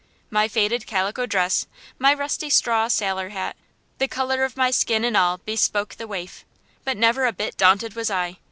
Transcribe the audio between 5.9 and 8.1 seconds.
the waif. But never a bit daunted was